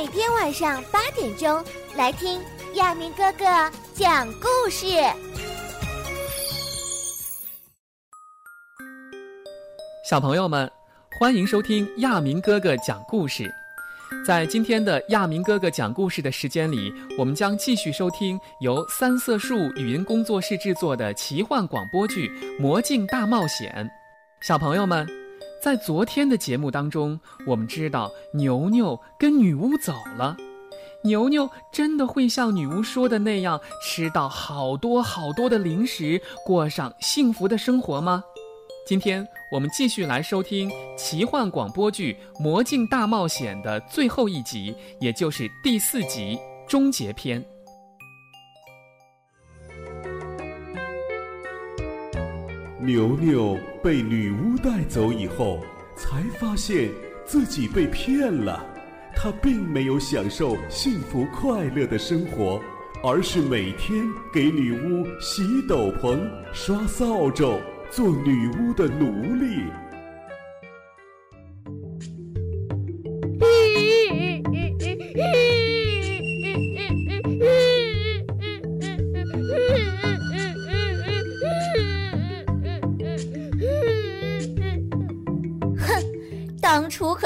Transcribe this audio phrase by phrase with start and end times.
[0.00, 1.64] 每天晚上八点钟
[1.96, 2.40] 来听
[2.74, 3.44] 亚明哥哥
[3.92, 4.86] 讲故事。
[10.08, 10.70] 小朋友们，
[11.18, 13.52] 欢迎收听亚明哥哥讲故事。
[14.24, 22.28] 在今天的亚明哥哥讲故事的时间里，我们将继续收听由三色树语音工作室制作的奇幻广播剧
[22.60, 23.84] 《魔镜大冒险》。
[24.46, 25.04] 小朋友们，
[25.60, 30.36] 在昨天的节目当中，我们知道牛牛跟女巫走了。
[31.02, 38.22] 牛牛真的会像女巫说的那样，吃到好多好多的零食，过上幸福的生活吗？
[38.86, 47.44] 今天我们继续来收听奇幻广播剧《魔镜大冒险》的最后一集，也就是第四集终结篇。
[52.88, 55.62] 牛牛被女巫带走以后，
[55.94, 56.90] 才发现
[57.26, 58.64] 自己被骗了。
[59.14, 62.58] 他并没有享受幸福快乐的生活，
[63.02, 66.18] 而是每天给女巫洗斗篷、
[66.54, 67.60] 刷扫帚。
[67.90, 69.64] 做女巫的奴隶。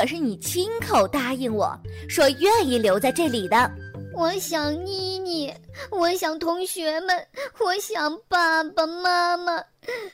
[0.03, 3.70] 可是你亲口答应我说愿意留在这里的。
[4.12, 5.55] 我想妮妮，
[5.92, 7.25] 我想同学们，
[7.61, 9.58] 我想爸爸妈妈。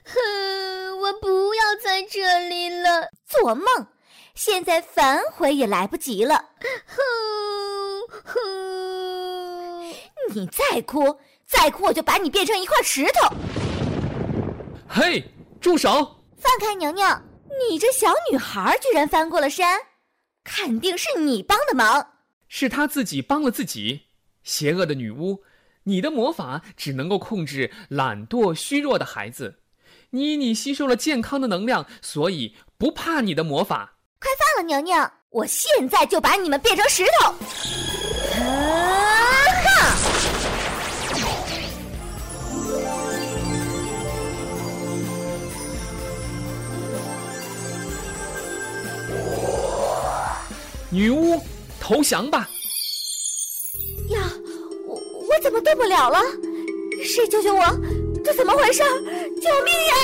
[0.05, 3.64] 哼，我不要在这里了，做梦！
[4.34, 6.34] 现在反悔也来不及了。
[6.86, 7.00] 哼
[8.27, 9.94] 哼，
[10.34, 13.34] 你再哭，再哭我就把你变成一块石头。
[14.86, 15.25] 嘿，
[15.62, 16.14] 住手！
[16.36, 17.06] 放开牛牛！
[17.69, 19.79] 你这小女孩居然翻过了山，
[20.45, 22.15] 肯定是你帮的忙。
[22.49, 24.03] 是她自己帮了自己，
[24.43, 25.43] 邪恶的女巫。
[25.84, 29.61] 你的魔法只能够控制懒惰、虚弱的孩子，
[30.11, 33.97] 妮妮吸收了健康的能量，所以不怕你的魔法。
[34.21, 35.11] 快放了娘娘！
[35.31, 37.34] 我现在就把你们变成石头！
[50.98, 51.41] 女巫，
[51.81, 52.50] 投降吧！
[54.09, 54.19] 呀
[54.84, 54.97] 我
[55.28, 56.19] 我怎么动不了了？
[57.04, 57.64] 谁救救我？
[58.25, 58.82] 这怎么回事？
[59.41, 59.94] 救命呀！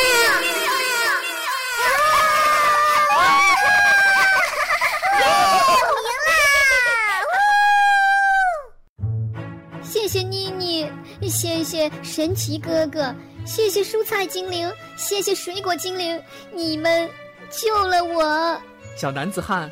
[9.83, 10.89] 谢谢妮妮，
[11.29, 13.13] 谢谢神奇哥哥，
[13.45, 16.23] 谢谢蔬菜精灵，谢谢水果精灵，
[16.53, 17.11] 你们
[17.51, 18.57] 救了我。
[18.97, 19.69] 小男子汉，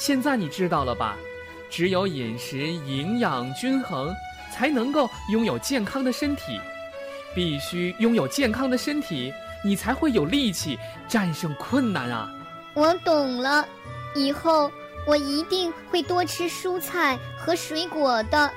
[0.00, 1.14] 现在你知道了吧？
[1.68, 4.10] 只有饮食营养均衡。
[4.52, 6.60] 才能够拥有健康的身体，
[7.32, 9.32] 必须拥有健康的身体，
[9.64, 12.28] 你才会有力气战胜困难啊！
[12.74, 13.64] 我懂了，
[14.12, 14.68] 以后
[15.06, 18.50] 我一定会多吃蔬菜和水果的。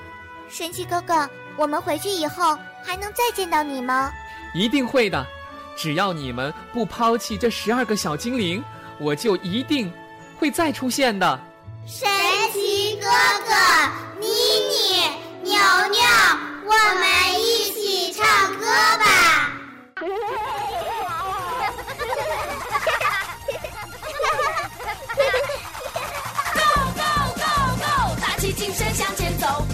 [0.49, 4.11] 神奇哥哥，我们回去以后还能再见到你吗？
[4.55, 5.23] 一定会的，
[5.77, 8.61] 只要你们不抛弃这十二个小精灵，
[8.97, 9.93] 我就一定
[10.43, 11.39] 会再出现的。
[11.87, 12.05] 神
[12.51, 13.07] 奇哥
[13.47, 13.53] 哥。
[14.19, 15.07] 妮妮
[15.41, 15.55] 牛
[15.89, 16.01] 牛，
[16.65, 17.07] 我们
[17.39, 18.25] 一起唱
[18.57, 18.65] 歌
[18.99, 19.05] 吧。
[20.01, 20.07] Go
[26.91, 26.99] go
[27.39, 27.47] go
[27.79, 27.87] go，
[28.19, 29.65] 打起精神向前走。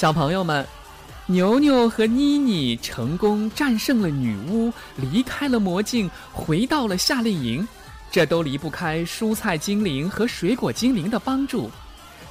[0.00, 0.66] 小朋友们，
[1.26, 7.68] 牛牛和妮妮成功战胜了女巫，离开了魔镜，回到了夏令营。
[8.10, 11.70] 这都离不开蔬菜精灵和水果精灵的帮助。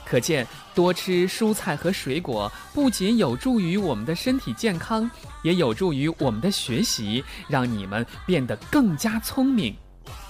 [0.04, 5.07] 可见，多吃蔬菜和水果不仅有助于我们的身体健康，
[5.44, 9.75] 也有助于我们的学习，让你们变得更加聪明。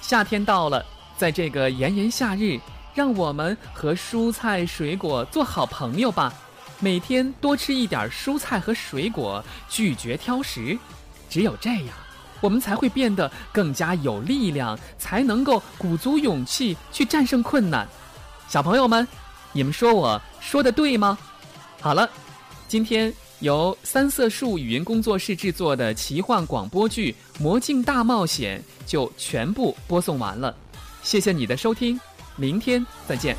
[0.01, 2.59] 夏天到了，在这个炎炎夏日，
[2.93, 6.33] 让我们和蔬菜水果做好朋友吧。
[6.79, 10.77] 每天多吃一点蔬菜和水果，拒绝挑食，
[11.29, 11.87] 只有这样，
[12.39, 17.87] 我们才会变得更加有力量，才能够鼓足勇气去战胜困难。
[18.47, 19.05] 小朋友们，
[19.51, 21.17] 你们说我说的对吗？
[21.81, 22.09] 好了，
[22.67, 30.55] 今天由三色树语音工作室制作的奇幻广播剧《魔镜大冒险》就全部播送完了。
[31.03, 31.99] 谢谢你的收听，
[32.35, 33.35] 明天再见。